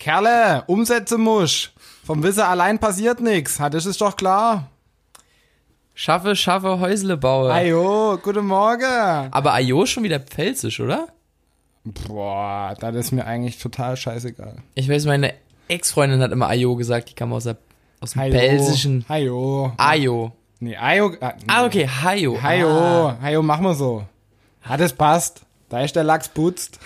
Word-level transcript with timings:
Kerle, 0.00 0.64
Umsätze 0.66 1.18
musch. 1.18 1.72
Vom 2.04 2.22
Wissen 2.22 2.40
allein 2.40 2.78
passiert 2.78 3.20
nix. 3.20 3.60
Hat 3.60 3.74
das 3.74 3.84
ist 3.86 4.00
doch 4.00 4.16
klar. 4.16 4.66
Schaffe, 5.94 6.34
schaffe, 6.34 6.80
Häusle 6.80 7.18
baue. 7.18 7.52
Ajo, 7.52 8.18
guten 8.22 8.46
Morgen. 8.46 9.28
Aber 9.30 9.52
Ajo 9.52 9.82
ist 9.82 9.90
schon 9.90 10.02
wieder 10.02 10.18
pfälzisch, 10.18 10.80
oder? 10.80 11.08
Boah, 11.84 12.74
das 12.80 12.96
ist 12.96 13.12
mir 13.12 13.26
eigentlich 13.26 13.58
total 13.58 13.96
scheißegal. 13.96 14.56
Ich 14.74 14.88
weiß, 14.88 15.04
meine 15.04 15.34
Ex-Freundin 15.68 16.22
hat 16.22 16.32
immer 16.32 16.48
Ajo 16.48 16.74
gesagt, 16.76 17.10
die 17.10 17.14
kam 17.14 17.32
aus, 17.34 17.44
der, 17.44 17.58
aus 18.00 18.12
dem 18.12 18.22
pfälzischen 18.30 19.04
Hajo. 19.08 19.72
Ajo. 19.76 20.32
Nee, 20.60 20.76
Ajo. 20.76 21.12
Ah, 21.20 21.34
Ah, 21.46 21.64
okay, 21.66 21.86
Hajo. 21.86 22.40
Hajo, 22.42 22.68
Ah. 22.68 23.18
Hajo, 23.22 23.42
mach 23.42 23.60
mal 23.60 23.74
so. 23.74 24.04
Hat 24.62 24.80
es 24.80 24.92
passt. 24.94 25.42
Da 25.68 25.80
ist 25.82 25.94
der 25.94 26.04
Lachs 26.04 26.28
putzt. 26.28 26.78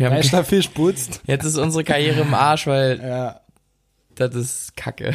Wir 0.00 0.08
Da 0.08 0.14
haben, 0.14 0.20
ist 0.22 0.32
der 0.32 0.44
Fisch 0.44 0.68
putzt. 0.68 1.20
jetzt 1.26 1.44
ist 1.44 1.58
unsere 1.58 1.84
Karriere 1.84 2.20
im 2.22 2.32
Arsch, 2.32 2.66
weil 2.66 2.98
Ja. 3.00 3.40
das 4.14 4.34
ist 4.34 4.76
kacke. 4.76 5.10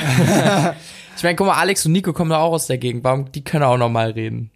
ich 1.18 1.24
meine, 1.24 1.36
guck 1.36 1.48
mal, 1.48 1.56
Alex 1.60 1.86
und 1.88 1.92
Nico 1.92 2.14
kommen 2.14 2.30
doch 2.30 2.38
auch 2.38 2.52
aus 2.54 2.68
der 2.68 2.78
Gegend. 2.78 3.04
Warum, 3.04 3.32
die 3.32 3.44
können 3.44 3.64
auch 3.64 3.78
normal 3.78 4.12
reden. 4.12 4.52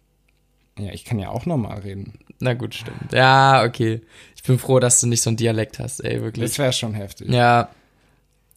Ja, 0.78 0.92
ich 0.92 1.04
kann 1.04 1.18
ja 1.18 1.30
auch 1.30 1.46
normal 1.46 1.80
reden. 1.80 2.12
Na 2.38 2.54
gut, 2.54 2.74
stimmt. 2.74 3.12
Ja, 3.12 3.64
okay. 3.64 4.02
Ich 4.36 4.42
bin 4.44 4.58
froh, 4.58 4.78
dass 4.78 5.00
du 5.00 5.08
nicht 5.08 5.20
so 5.20 5.30
einen 5.30 5.36
Dialekt 5.36 5.78
hast, 5.80 5.98
ey, 6.00 6.22
wirklich. 6.22 6.48
Das 6.48 6.58
wäre 6.58 6.72
schon 6.72 6.94
heftig. 6.94 7.28
Ja, 7.28 7.68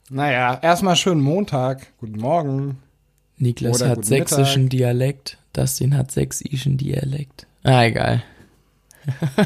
Naja, 0.10 0.60
erstmal 0.62 0.96
schönen 0.96 1.22
Montag. 1.22 1.88
Guten 2.00 2.20
Morgen. 2.20 2.78
Niklas 3.38 3.82
Oder 3.82 3.90
hat 3.90 4.06
sächsischen 4.06 4.70
Dialekt, 4.70 5.38
Dustin 5.54 5.98
hat 5.98 6.12
sächsischen 6.12 6.78
Dialekt. 6.78 7.48
Ah, 7.64 7.84
egal. 7.84 8.22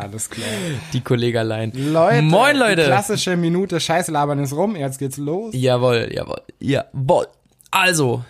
Alles 0.00 0.30
klar. 0.30 0.48
Die 0.92 1.00
Kollegalein. 1.00 1.72
Leute. 1.74 2.22
Moin, 2.22 2.56
Leute. 2.56 2.84
Klassische 2.84 3.36
Minute 3.36 3.80
Scheiße 3.80 4.12
labern 4.12 4.38
ist 4.38 4.52
rum. 4.52 4.76
Jetzt 4.76 4.98
geht's 4.98 5.16
los. 5.16 5.54
Jawohl, 5.54 6.08
jawohl, 6.12 6.42
jawohl. 6.58 7.28
Also, 7.70 8.24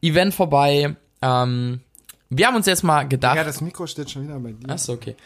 Event 0.00 0.34
vorbei. 0.34 0.96
Ähm, 1.22 1.80
wir 2.30 2.46
haben 2.46 2.56
uns 2.56 2.66
jetzt 2.66 2.82
mal 2.82 3.04
gedacht. 3.08 3.36
Ja, 3.36 3.44
das 3.44 3.60
Mikro 3.60 3.86
steht 3.86 4.10
schon 4.10 4.24
wieder 4.24 4.38
bei 4.38 4.52
dir. 4.52 4.68
Achso, 4.68 4.92
okay. 4.92 5.16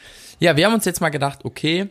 Ja, 0.41 0.57
wir 0.57 0.67
haben 0.67 0.75
uns 0.75 0.85
jetzt 0.85 1.01
mal 1.01 1.09
gedacht, 1.09 1.45
okay, 1.45 1.89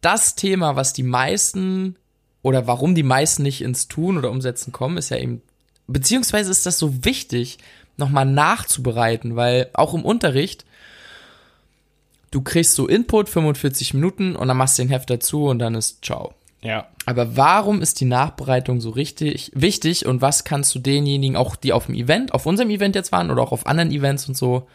das 0.00 0.34
Thema, 0.34 0.76
was 0.76 0.92
die 0.92 1.02
meisten 1.02 1.96
oder 2.42 2.66
warum 2.66 2.94
die 2.94 3.02
meisten 3.02 3.42
nicht 3.42 3.62
ins 3.62 3.88
Tun 3.88 4.18
oder 4.18 4.30
Umsetzen 4.30 4.72
kommen, 4.72 4.98
ist 4.98 5.10
ja 5.10 5.16
eben, 5.16 5.42
beziehungsweise 5.86 6.50
ist 6.50 6.66
das 6.66 6.78
so 6.78 7.04
wichtig, 7.04 7.58
nochmal 7.96 8.26
nachzubereiten, 8.26 9.36
weil 9.36 9.70
auch 9.72 9.94
im 9.94 10.04
Unterricht, 10.04 10.64
du 12.36 12.42
kriegst 12.42 12.74
so 12.74 12.86
Input, 12.86 13.30
45 13.30 13.94
Minuten 13.94 14.36
und 14.36 14.46
dann 14.48 14.58
machst 14.58 14.76
du 14.78 14.82
den 14.82 14.90
Heft 14.90 15.08
dazu 15.08 15.46
und 15.46 15.58
dann 15.58 15.74
ist 15.74 16.04
ciao. 16.04 16.34
Ja. 16.60 16.86
Aber 17.06 17.34
warum 17.36 17.80
ist 17.80 18.00
die 18.00 18.04
Nachbereitung 18.04 18.82
so 18.82 18.90
richtig 18.90 19.52
wichtig 19.54 20.04
und 20.04 20.20
was 20.20 20.44
kannst 20.44 20.74
du 20.74 20.78
denjenigen, 20.80 21.34
auch 21.36 21.56
die 21.56 21.72
auf 21.72 21.86
dem 21.86 21.94
Event, 21.94 22.34
auf 22.34 22.44
unserem 22.44 22.68
Event 22.68 22.94
jetzt 22.94 23.10
waren 23.10 23.30
oder 23.30 23.40
auch 23.42 23.52
auf 23.52 23.66
anderen 23.66 23.90
Events 23.90 24.28
und 24.28 24.36
so, 24.36 24.66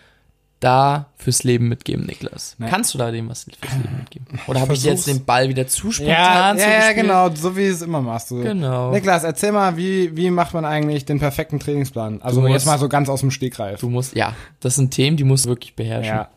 da 0.59 1.08
fürs 1.18 1.44
Leben 1.44 1.68
mitgeben, 1.68 2.06
Niklas? 2.06 2.56
Nee. 2.59 2.68
Kannst 2.70 2.94
du 2.94 2.98
da 2.98 3.12
dem 3.12 3.30
was 3.30 3.44
fürs 3.59 3.73
Leben 3.75 3.98
mitgeben? 4.00 4.25
Oder 4.48 4.62
habe 4.62 4.73
ich 4.73 4.84
jetzt 4.84 5.06
den 5.08 5.25
Ball 5.25 5.50
wieder 5.50 5.68
zu 5.68 5.88
Ja, 5.88 5.92
spontan 5.94 6.14
ja, 6.58 6.64
ja, 6.64 6.70
zugespielt? 6.81 6.96
genau, 6.96 7.30
so 7.36 7.58
wie 7.58 7.66
es 7.66 7.81
immer 7.81 8.02
machst 8.02 8.31
du. 8.31 8.42
Genau. 8.42 8.92
Niklas, 8.92 9.23
erzähl 9.23 9.52
mal, 9.52 9.75
wie, 9.75 10.16
wie 10.16 10.30
macht 10.30 10.53
man 10.53 10.64
eigentlich 10.66 11.03
den 11.06 11.20
perfekten 11.20 11.59
Trainingsplan? 11.59 12.22
Also 12.22 12.42
Du 12.42 12.48
jetzt 12.48 12.53
musst- 12.53 12.66
mal 12.68 12.80
so 12.80 12.88
ganz 12.90 13.09
aus 13.09 13.20
dem 13.22 13.31
Stegreif. 13.31 13.80
Du 13.81 13.90
musst, 13.90 14.16
ja, 14.16 14.36
das 14.62 14.75
sind 14.75 14.92
Themen, 14.92 15.18
die 15.18 15.23
musst 15.23 15.46
du 15.46 15.50
wirklich 15.50 15.75
beherrschen. 15.75 16.16
Ja, 16.16 16.30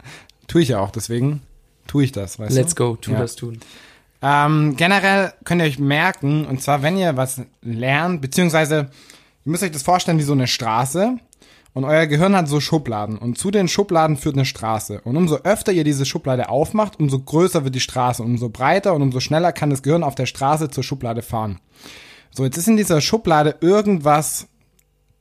tue 0.47 0.62
ich 0.62 0.69
ja 0.69 0.81
auch, 0.81 0.91
deswegen 0.91 1.42
tue 1.87 2.05
ich 2.05 2.12
das, 2.12 2.39
weißt 2.39 2.55
Let's 2.55 2.75
du? 2.75 2.84
go, 2.92 2.97
tu 2.97 3.12
Ja. 3.12 3.19
das 3.20 3.37
tun. 3.37 3.61
Ähm, 4.23 4.75
generell 4.77 5.33
könnt 5.45 5.61
ihr 5.61 5.67
euch 5.67 5.78
merken, 5.78 6.47
und 6.47 6.62
zwar, 6.62 6.83
wenn 6.83 6.97
ihr 6.97 7.17
was 7.17 7.42
lernt, 7.62 8.23
beziehungsweise, 8.23 8.89
ihr 9.45 9.50
müsst 9.50 9.62
euch 9.62 9.70
das 9.72 9.83
vorstellen 9.83 10.19
wie 10.19 10.22
so 10.22 10.33
eine 10.33 10.47
Straße, 10.47 11.19
und 11.75 11.84
euer 11.84 12.06
Gehirn 12.06 12.37
hat 12.37 12.49
so 12.49 12.60
Schubladen, 12.60 13.19
und 13.19 13.37
zu 13.37 13.50
den 13.50 13.69
Schubladen 13.69 14.16
führt 14.16 14.37
eine 14.37 14.44
Straße. 14.47 15.00
Und 15.03 15.16
umso 15.16 15.38
öfter 15.38 15.72
ihr 15.72 15.82
diese 15.84 16.06
Schublade 16.06 16.49
aufmacht, 16.49 17.00
umso 17.00 17.19
größer 17.19 17.65
wird 17.65 17.75
die 17.75 17.81
Straße, 17.81 18.22
und 18.22 18.31
umso 18.31 18.49
breiter 18.49 18.94
und 18.94 19.03
umso 19.03 19.21
schneller 19.21 19.53
kann 19.53 19.71
das 19.71 19.82
Gehirn 19.82 20.05
auf 20.05 20.15
der 20.15 20.26
Straße 20.26 20.71
zur 20.71 20.84
Schublade 20.84 21.21
fahren. 21.21 21.59
So, 22.31 22.44
jetzt 22.44 22.56
ist 22.56 22.69
in 22.69 22.76
dieser 22.76 23.00
Schublade 23.00 23.56
irgendwas, 23.61 24.47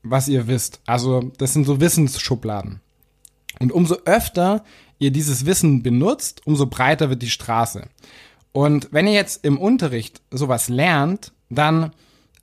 was 0.04 0.28
ihr 0.28 0.48
wisst. 0.48 0.80
Also, 0.86 1.32
das 1.38 1.54
sind 1.54 1.66
so 1.66 1.82
Wissensschubladen. 1.82 2.80
Und 3.60 3.72
umso 3.72 3.98
öfter 4.06 4.64
ihr 5.04 5.12
dieses 5.12 5.46
Wissen 5.46 5.84
benutzt, 5.84 6.42
umso 6.46 6.66
breiter 6.68 7.10
wird 7.10 7.22
die 7.22 7.30
Straße. 7.30 7.88
Und 8.52 8.90
wenn 8.92 9.08
ihr 9.08 9.14
jetzt 9.14 9.44
im 9.46 9.58
Unterricht 9.58 10.22
sowas 10.32 10.70
lernt, 10.70 11.34
dann 11.50 11.92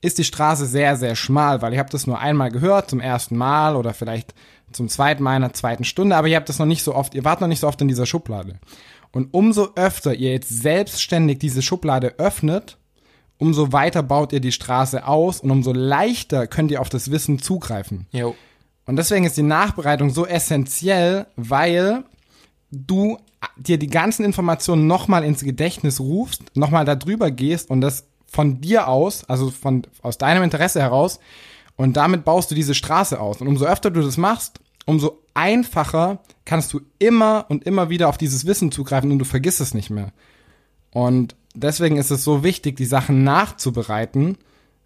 ist 0.01 0.19
die 0.19 0.25
Straße 0.25 0.67
sehr, 0.67 0.97
sehr 0.97 1.15
schmal, 1.15 1.63
weil 1.63 1.73
ihr 1.73 1.79
habt 1.79 1.95
das 1.95 2.07
nur 2.07 2.19
einmal 2.19 2.51
gehört, 2.51 2.91
zum 2.91 3.01
ersten 3.01 3.37
Mal 3.37 3.77
oder 3.77 3.93
vielleicht 3.95 4.35
zum 4.73 4.89
zweiten 4.89 5.23
Mal 5.23 5.37
in 5.37 5.43
der 5.43 5.53
zweiten 5.53 5.85
Stunde, 5.85 6.17
aber 6.17 6.29
ihr 6.29 6.37
habt 6.37 6.49
das 6.49 6.59
noch 6.59 6.67
nicht 6.67 6.83
so 6.83 6.95
oft, 6.95 7.15
ihr 7.15 7.25
wart 7.25 7.41
noch 7.41 7.49
nicht 7.49 7.61
so 7.61 7.69
oft 7.69 7.81
in 7.81 7.89
dieser 7.89 8.07
Schublade. 8.07 8.61
Und 9.13 9.35
umso 9.35 9.71
öfter 9.75 10.15
ihr 10.15 10.33
jetzt 10.33 10.49
selbstständig 10.49 11.39
diese 11.39 11.63
Schublade 11.63 12.15
öffnet, 12.19 12.79
umso 13.39 13.73
weiter 13.73 14.03
baut 14.03 14.33
ihr 14.33 14.41
die 14.41 14.53
Straße 14.53 15.07
aus 15.07 15.41
und 15.41 15.51
umso 15.51 15.73
leichter 15.73 16.47
könnt 16.47 16.71
ihr 16.71 16.81
auf 16.81 16.89
das 16.89 17.11
Wissen 17.11 17.41
zugreifen. 17.41 18.07
Jo. 18.13 18.37
Und 18.87 18.97
deswegen 18.97 19.25
ist 19.25 19.37
die 19.37 19.43
Nachbereitung 19.43 20.11
so 20.11 20.27
essentiell, 20.27 21.27
weil 21.37 22.05
du 22.71 23.19
dir 23.57 23.79
die 23.79 23.89
ganzen 23.89 24.25
Informationen 24.25 24.87
nochmal 24.87 25.25
ins 25.25 25.43
Gedächtnis 25.43 26.01
rufst, 26.01 26.57
nochmal 26.57 26.85
da 26.85 26.95
drüber 26.95 27.31
gehst 27.31 27.71
und 27.71 27.81
das 27.81 28.07
von 28.27 28.61
dir 28.61 28.89
aus, 28.89 29.25
also 29.25 29.51
von, 29.51 29.83
aus 30.03 30.19
deinem 30.19 30.43
Interesse 30.43 30.81
heraus, 30.81 31.19
und 31.77 31.97
damit 31.97 32.25
baust 32.25 32.51
du 32.51 32.55
diese 32.55 32.75
Straße 32.75 33.19
aus. 33.19 33.41
Und 33.41 33.49
umso 33.49 33.65
öfter 33.65 33.91
du 33.91 34.03
das 34.03 34.19
machst, 34.19 34.61
umso 34.85 35.23
einfacher 35.33 36.19
kannst 36.45 36.73
du 36.75 36.81
immer 36.99 37.47
und 37.49 37.65
immer 37.65 37.89
wieder 37.89 38.09
auf 38.09 38.19
dieses 38.19 38.45
Wissen 38.45 38.71
zugreifen 38.71 39.11
und 39.11 39.19
du 39.19 39.25
vergisst 39.25 39.61
es 39.61 39.73
nicht 39.73 39.89
mehr. 39.89 40.13
Und 40.93 41.37
deswegen 41.55 41.97
ist 41.97 42.11
es 42.11 42.23
so 42.23 42.45
wichtig, 42.45 42.77
die 42.77 42.85
Sachen 42.85 43.25
nachzubereiten, 43.25 44.37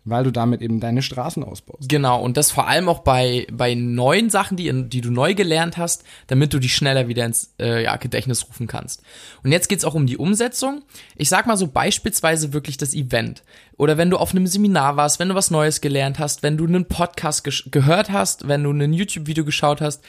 weil 0.04 0.24
du 0.24 0.30
damit 0.30 0.60
eben 0.60 0.80
deine 0.80 1.00
Straßen 1.00 1.42
ausbaust. 1.42 1.88
Genau, 1.88 2.20
und 2.20 2.36
das 2.36 2.50
vor 2.50 2.68
allem 2.68 2.88
auch 2.88 3.00
bei, 3.00 3.46
bei 3.50 3.74
neuen 3.74 4.28
Sachen, 4.28 4.56
die, 4.56 4.70
die 4.88 5.00
du 5.00 5.10
neu 5.10 5.34
gelernt 5.34 5.78
hast, 5.78 6.04
damit 6.26 6.52
du 6.52 6.58
die 6.58 6.68
schneller 6.68 7.08
wieder 7.08 7.24
ins 7.24 7.54
äh, 7.58 7.82
ja, 7.84 7.96
Gedächtnis 7.96 8.46
rufen 8.46 8.66
kannst. 8.66 9.02
Und 9.42 9.52
jetzt 9.52 9.68
geht's 9.68 9.84
auch 9.84 9.94
um 9.94 10.06
die 10.06 10.18
Umsetzung. 10.18 10.82
Ich 11.16 11.30
sag 11.30 11.46
mal 11.46 11.56
so 11.56 11.68
beispielsweise 11.68 12.52
wirklich 12.52 12.76
das 12.76 12.92
Event. 12.92 13.42
Oder 13.78 13.96
wenn 13.96 14.10
du 14.10 14.18
auf 14.18 14.32
einem 14.32 14.46
Seminar 14.46 14.96
warst, 14.96 15.18
wenn 15.18 15.30
du 15.30 15.34
was 15.34 15.50
Neues 15.50 15.80
gelernt 15.80 16.18
hast, 16.18 16.42
wenn 16.42 16.58
du 16.58 16.66
einen 16.66 16.84
Podcast 16.84 17.44
gehört 17.72 18.10
hast, 18.10 18.46
wenn 18.46 18.62
du 18.62 18.72
ein 18.72 18.92
YouTube-Video 18.92 19.44
geschaut 19.44 19.80
hast. 19.80 20.04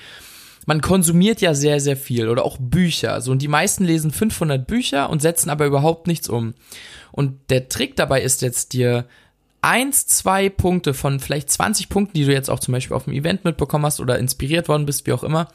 Man 0.67 0.81
konsumiert 0.81 1.41
ja 1.41 1.53
sehr, 1.53 1.79
sehr 1.79 1.95
viel 1.95 2.27
oder 2.27 2.43
auch 2.43 2.57
Bücher. 2.59 3.21
So, 3.21 3.31
und 3.31 3.43
die 3.43 3.47
meisten 3.47 3.85
lesen 3.85 4.11
500 4.11 4.65
Bücher 4.65 5.11
und 5.11 5.21
setzen 5.21 5.51
aber 5.51 5.67
überhaupt 5.67 6.07
nichts 6.07 6.27
um. 6.27 6.55
Und 7.11 7.51
der 7.51 7.69
Trick 7.69 7.95
dabei 7.95 8.23
ist 8.23 8.41
jetzt 8.41 8.73
dir 8.73 9.05
eins, 9.65 10.05
zwei 10.05 10.49
Punkte 10.49 10.93
von 10.93 11.19
vielleicht 11.19 11.49
20 11.49 11.89
Punkten, 11.89 12.13
die 12.13 12.25
du 12.25 12.31
jetzt 12.31 12.49
auch 12.49 12.59
zum 12.59 12.71
Beispiel 12.71 12.95
auf 12.95 13.05
dem 13.05 13.13
Event 13.13 13.43
mitbekommen 13.43 13.85
hast 13.85 13.99
oder 13.99 14.19
inspiriert 14.19 14.69
worden 14.69 14.85
bist, 14.85 15.07
wie 15.07 15.13
auch 15.13 15.23
immer, 15.23 15.47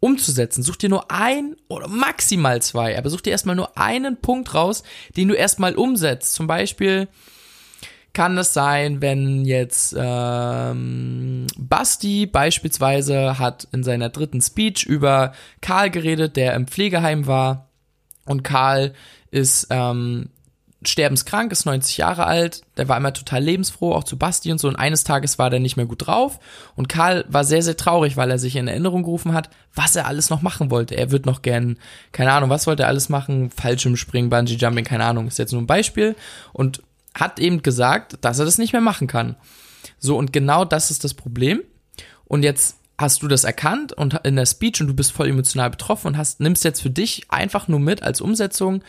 umzusetzen. 0.00 0.62
Such 0.62 0.76
dir 0.76 0.88
nur 0.88 1.10
ein 1.10 1.54
oder 1.68 1.86
maximal 1.86 2.62
zwei, 2.62 2.96
aber 2.96 3.10
such 3.10 3.20
dir 3.20 3.30
erstmal 3.30 3.56
nur 3.56 3.76
einen 3.76 4.16
Punkt 4.16 4.54
raus, 4.54 4.84
den 5.16 5.28
du 5.28 5.34
erstmal 5.34 5.74
umsetzt. 5.74 6.32
Zum 6.34 6.46
Beispiel 6.46 7.08
kann 8.14 8.38
es 8.38 8.54
sein, 8.54 9.02
wenn 9.02 9.44
jetzt 9.44 9.94
ähm, 9.96 11.46
Basti 11.58 12.26
beispielsweise 12.26 13.38
hat 13.38 13.68
in 13.72 13.84
seiner 13.84 14.08
dritten 14.08 14.40
Speech 14.40 14.84
über 14.86 15.32
Karl 15.60 15.90
geredet, 15.90 16.36
der 16.36 16.54
im 16.54 16.66
Pflegeheim 16.66 17.26
war 17.26 17.68
und 18.24 18.44
Karl 18.44 18.94
ist 19.30 19.66
ähm, 19.70 20.30
sterbenskrank, 20.84 21.50
ist 21.50 21.66
90 21.66 21.96
Jahre 21.96 22.26
alt, 22.26 22.62
der 22.76 22.88
war 22.88 22.96
immer 22.96 23.12
total 23.12 23.42
lebensfroh, 23.42 23.92
auch 23.92 24.04
zu 24.04 24.16
Basti 24.16 24.52
und 24.52 24.58
so, 24.58 24.68
und 24.68 24.76
eines 24.76 25.02
Tages 25.02 25.38
war 25.38 25.50
der 25.50 25.58
nicht 25.58 25.76
mehr 25.76 25.86
gut 25.86 26.06
drauf 26.06 26.38
und 26.76 26.88
Karl 26.88 27.24
war 27.28 27.44
sehr, 27.44 27.62
sehr 27.62 27.76
traurig, 27.76 28.16
weil 28.16 28.30
er 28.30 28.38
sich 28.38 28.54
in 28.54 28.68
Erinnerung 28.68 29.02
gerufen 29.02 29.32
hat, 29.32 29.50
was 29.74 29.96
er 29.96 30.06
alles 30.06 30.30
noch 30.30 30.40
machen 30.40 30.70
wollte. 30.70 30.96
Er 30.96 31.10
wird 31.10 31.26
noch 31.26 31.42
gern, 31.42 31.78
keine 32.12 32.32
Ahnung, 32.32 32.50
was 32.50 32.66
wollte 32.66 32.84
er 32.84 32.88
alles 32.88 33.08
machen, 33.08 33.50
Fallschirmspringen, 33.50 34.30
Bungee 34.30 34.54
Jumping, 34.54 34.84
keine 34.84 35.04
Ahnung, 35.04 35.26
ist 35.26 35.38
jetzt 35.38 35.52
nur 35.52 35.62
ein 35.62 35.66
Beispiel 35.66 36.14
und 36.52 36.82
hat 37.14 37.40
eben 37.40 37.62
gesagt, 37.62 38.18
dass 38.20 38.38
er 38.38 38.44
das 38.44 38.58
nicht 38.58 38.72
mehr 38.72 38.82
machen 38.82 39.08
kann. 39.08 39.36
So, 39.98 40.16
und 40.16 40.32
genau 40.32 40.64
das 40.64 40.90
ist 40.90 41.02
das 41.02 41.14
Problem. 41.14 41.62
Und 42.24 42.42
jetzt 42.42 42.76
hast 42.98 43.22
du 43.22 43.28
das 43.28 43.44
erkannt 43.44 43.92
und 43.92 44.14
in 44.24 44.36
der 44.36 44.46
Speech 44.46 44.80
und 44.80 44.88
du 44.88 44.94
bist 44.94 45.12
voll 45.12 45.28
emotional 45.28 45.70
betroffen 45.70 46.08
und 46.08 46.16
hast, 46.16 46.40
nimmst 46.40 46.64
jetzt 46.64 46.82
für 46.82 46.90
dich 46.90 47.24
einfach 47.30 47.68
nur 47.68 47.80
mit 47.80 48.02
als 48.02 48.20
Umsetzung, 48.20 48.82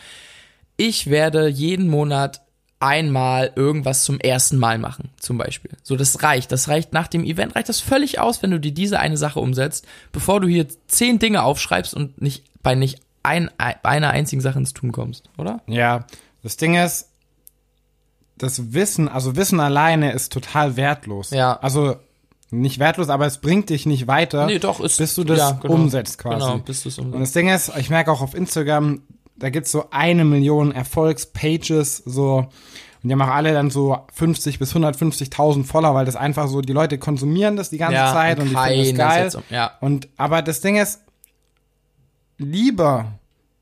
ich 0.80 1.10
werde 1.10 1.46
jeden 1.48 1.88
Monat 1.88 2.40
einmal 2.78 3.52
irgendwas 3.56 4.04
zum 4.04 4.18
ersten 4.18 4.56
Mal 4.56 4.78
machen, 4.78 5.10
zum 5.20 5.36
Beispiel. 5.36 5.72
So, 5.82 5.96
das 5.96 6.22
reicht. 6.22 6.50
Das 6.50 6.68
reicht 6.68 6.94
nach 6.94 7.08
dem 7.08 7.22
Event, 7.24 7.54
reicht 7.54 7.68
das 7.68 7.80
völlig 7.80 8.18
aus, 8.18 8.42
wenn 8.42 8.50
du 8.50 8.58
dir 8.58 8.72
diese 8.72 8.98
eine 8.98 9.18
Sache 9.18 9.40
umsetzt, 9.40 9.86
bevor 10.12 10.40
du 10.40 10.48
hier 10.48 10.66
zehn 10.88 11.18
Dinge 11.18 11.42
aufschreibst 11.42 11.92
und 11.92 12.22
nicht 12.22 12.44
bei 12.62 12.74
nicht 12.74 13.00
ein, 13.22 13.50
einer 13.58 14.10
einzigen 14.10 14.40
Sache 14.40 14.58
ins 14.58 14.72
Tun 14.72 14.92
kommst, 14.92 15.28
oder? 15.36 15.60
Ja, 15.66 16.06
das 16.42 16.56
Ding 16.56 16.74
ist, 16.74 17.10
das 18.38 18.72
Wissen, 18.72 19.08
also 19.08 19.36
Wissen 19.36 19.60
alleine 19.60 20.12
ist 20.12 20.32
total 20.32 20.76
wertlos. 20.76 21.28
Ja. 21.30 21.58
Also 21.60 21.96
nicht 22.50 22.78
wertlos, 22.78 23.10
aber 23.10 23.26
es 23.26 23.38
bringt 23.38 23.68
dich 23.68 23.84
nicht 23.84 24.06
weiter, 24.06 24.46
Nee, 24.46 24.58
doch, 24.58 24.80
ist- 24.80 24.96
bis 24.96 25.14
du 25.14 25.24
das 25.24 25.38
ja, 25.38 25.50
genau. 25.52 25.74
umsetzt 25.74 26.16
quasi. 26.16 26.38
Genau, 26.46 26.58
bis 26.58 26.82
du's 26.82 26.96
umsetzt. 26.98 27.14
Und 27.14 27.20
das 27.20 27.32
Ding 27.32 27.48
ist, 27.50 27.70
ich 27.76 27.90
merke 27.90 28.10
auch 28.10 28.22
auf 28.22 28.34
Instagram, 28.34 29.02
da 29.40 29.50
gibt's 29.50 29.72
so 29.72 29.86
eine 29.90 30.24
Million 30.24 30.70
Erfolgspages, 30.72 31.96
so 32.06 32.46
und 33.02 33.08
die 33.08 33.14
haben 33.14 33.22
auch 33.22 33.34
alle 33.34 33.54
dann 33.54 33.70
so 33.70 33.96
50 34.12 34.58
bis 34.58 34.74
150.000 34.76 35.64
Follower, 35.64 35.94
weil 35.94 36.04
das 36.04 36.16
einfach 36.16 36.48
so, 36.48 36.60
die 36.60 36.74
Leute 36.74 36.98
konsumieren 36.98 37.56
das 37.56 37.70
die 37.70 37.78
ganze 37.78 37.94
Ja, 37.94 38.12
Zeit 38.12 38.38
und 38.38 38.50
die 38.50 38.54
finden 38.56 38.98
das 38.98 39.32
geil. 39.34 39.42
ja. 39.48 39.70
Und, 39.80 40.08
aber 40.18 40.42
das 40.42 40.60
Ding 40.60 40.76
ist, 40.76 41.00
lieber 42.36 43.12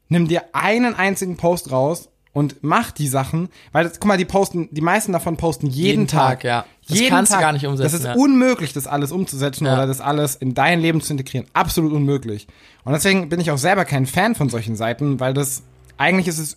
nimm 0.08 0.26
dir 0.26 0.42
einen 0.52 0.94
einzigen 0.94 1.36
Post 1.36 1.70
raus 1.70 2.08
und 2.38 2.56
mach 2.62 2.90
die 2.92 3.08
Sachen, 3.08 3.48
weil 3.72 3.84
das, 3.84 4.00
guck 4.00 4.06
mal, 4.08 4.16
die 4.16 4.24
posten, 4.24 4.68
die 4.70 4.80
meisten 4.80 5.12
davon 5.12 5.36
posten 5.36 5.66
jeden, 5.66 5.86
Jeden 6.02 6.06
Tag. 6.06 6.40
Tag, 6.40 6.44
ja. 6.44 6.64
Das 6.88 6.98
jeden 6.98 7.10
kannst 7.10 7.32
du 7.32 7.34
Tag. 7.34 7.42
gar 7.42 7.52
nicht 7.52 7.66
umsetzen, 7.66 7.92
Das 7.92 8.00
ist 8.00 8.06
ja. 8.06 8.14
unmöglich, 8.14 8.72
das 8.72 8.86
alles 8.86 9.12
umzusetzen 9.12 9.66
Ja. 9.66 9.74
oder 9.74 9.86
das 9.86 10.00
alles 10.00 10.36
in 10.36 10.54
dein 10.54 10.80
Leben 10.80 11.00
zu 11.00 11.12
integrieren. 11.12 11.46
Absolut 11.52 11.92
unmöglich. 11.92 12.46
Und 12.84 12.92
deswegen 12.92 13.28
bin 13.28 13.40
ich 13.40 13.50
auch 13.50 13.58
selber 13.58 13.84
kein 13.84 14.06
Fan 14.06 14.34
von 14.34 14.48
solchen 14.48 14.76
Seiten, 14.76 15.20
weil 15.20 15.34
das, 15.34 15.62
eigentlich 15.98 16.28
ist 16.28 16.38
es 16.38 16.56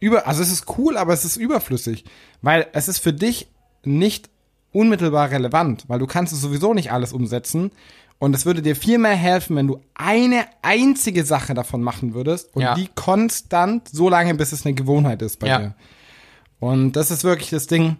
über, 0.00 0.26
also 0.26 0.42
es 0.42 0.50
ist 0.50 0.66
cool, 0.78 0.96
aber 0.96 1.12
es 1.12 1.24
ist 1.24 1.36
überflüssig, 1.36 2.04
weil 2.42 2.66
es 2.72 2.88
ist 2.88 2.98
für 2.98 3.12
dich 3.12 3.48
nicht 3.84 4.28
unmittelbar 4.72 5.30
relevant, 5.30 5.84
weil 5.88 5.98
du 5.98 6.06
kannst 6.06 6.32
es 6.32 6.40
sowieso 6.40 6.74
nicht 6.74 6.92
alles 6.92 7.12
umsetzen 7.12 7.70
und 8.18 8.34
es 8.34 8.46
würde 8.46 8.62
dir 8.62 8.74
viel 8.76 8.98
mehr 8.98 9.14
helfen, 9.14 9.56
wenn 9.56 9.66
du 9.68 9.80
eine 9.94 10.44
einzige 10.62 11.24
Sache 11.24 11.54
davon 11.54 11.82
machen 11.82 12.14
würdest 12.14 12.54
und 12.54 12.62
Ja. 12.62 12.74
die 12.74 12.88
konstant 12.94 13.88
so 13.88 14.08
lange, 14.08 14.34
bis 14.34 14.52
es 14.52 14.64
eine 14.66 14.74
Gewohnheit 14.74 15.22
ist 15.22 15.38
bei 15.38 15.46
Ja. 15.48 15.58
dir. 15.58 15.74
Und 16.60 16.92
das 16.92 17.10
ist 17.10 17.22
wirklich 17.24 17.50
das 17.50 17.66
Ding. 17.68 17.96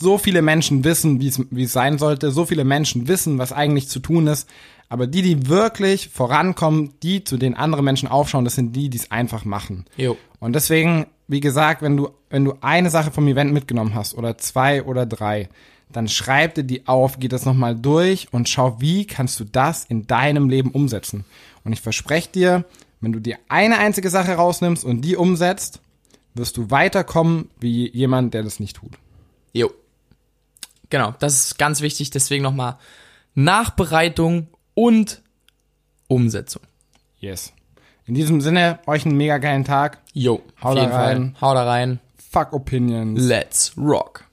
So 0.00 0.16
viele 0.18 0.40
Menschen 0.42 0.82
wissen, 0.84 1.20
wie 1.20 1.62
es 1.62 1.72
sein 1.72 1.98
sollte. 1.98 2.30
So 2.30 2.46
viele 2.46 2.64
Menschen 2.64 3.06
wissen, 3.06 3.38
was 3.38 3.52
eigentlich 3.52 3.88
zu 3.88 4.00
tun 4.00 4.26
ist. 4.26 4.48
Aber 4.88 5.06
die, 5.06 5.22
die 5.22 5.46
wirklich 5.48 6.08
vorankommen, 6.08 6.94
die 7.02 7.22
zu 7.22 7.36
den 7.36 7.54
anderen 7.54 7.84
Menschen 7.84 8.08
aufschauen, 8.08 8.44
das 8.44 8.54
sind 8.56 8.74
die, 8.74 8.88
die 8.88 8.98
es 8.98 9.10
einfach 9.12 9.44
machen. 9.44 9.84
Jo. 9.96 10.16
Und 10.40 10.54
deswegen, 10.54 11.06
wie 11.28 11.40
gesagt, 11.40 11.82
wenn 11.82 11.96
du, 11.96 12.08
wenn 12.30 12.44
du 12.44 12.54
eine 12.60 12.90
Sache 12.90 13.10
vom 13.12 13.28
Event 13.28 13.52
mitgenommen 13.52 13.94
hast 13.94 14.14
oder 14.16 14.36
zwei 14.38 14.82
oder 14.82 15.06
drei, 15.06 15.48
dann 15.92 16.08
schreib 16.08 16.54
dir 16.54 16.64
die 16.64 16.86
auf, 16.86 17.18
geh 17.18 17.28
das 17.28 17.44
nochmal 17.44 17.74
durch 17.74 18.28
und 18.32 18.48
schau, 18.48 18.80
wie 18.80 19.06
kannst 19.06 19.40
du 19.40 19.44
das 19.44 19.84
in 19.84 20.06
deinem 20.06 20.48
Leben 20.48 20.70
umsetzen. 20.70 21.24
Und 21.64 21.72
ich 21.72 21.80
verspreche 21.80 22.30
dir, 22.30 22.64
wenn 23.00 23.12
du 23.12 23.20
dir 23.20 23.38
eine 23.48 23.78
einzige 23.78 24.10
Sache 24.10 24.32
rausnimmst 24.34 24.84
und 24.84 25.02
die 25.02 25.16
umsetzt, 25.16 25.80
wirst 26.34 26.56
du 26.56 26.70
weiterkommen 26.70 27.48
wie 27.58 27.90
jemand, 27.90 28.34
der 28.34 28.42
das 28.42 28.60
nicht 28.60 28.76
tut. 28.76 28.92
Jo. 29.52 29.70
Genau, 30.90 31.14
das 31.18 31.46
ist 31.46 31.58
ganz 31.58 31.80
wichtig. 31.80 32.10
Deswegen 32.10 32.42
nochmal 32.42 32.76
Nachbereitung 33.34 34.48
und 34.74 35.22
Umsetzung. 36.08 36.62
Yes. 37.18 37.52
In 38.06 38.14
diesem 38.14 38.40
Sinne, 38.40 38.80
euch 38.86 39.06
einen 39.06 39.16
mega 39.16 39.38
geilen 39.38 39.64
Tag. 39.64 39.98
Jo, 40.12 40.42
Hau 40.62 40.74
da 40.74 40.84
rein. 40.86 41.34
Fall. 41.34 41.40
Hau 41.40 41.54
da 41.54 41.64
rein. 41.64 42.00
Fuck 42.30 42.52
Opinions. 42.52 43.20
Let's 43.20 43.72
rock. 43.76 44.24